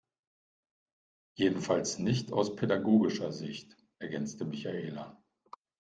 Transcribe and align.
Jedenfalls 1.37 1.99
nicht 1.99 2.33
aus 2.33 2.55
pädagogischer 2.55 3.31
Sicht, 3.31 3.77
ergänzte 3.99 4.45
Michaela. 4.45 5.21